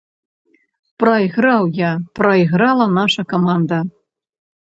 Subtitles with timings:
[1.01, 3.79] Прайграў я, прайграла наша каманда.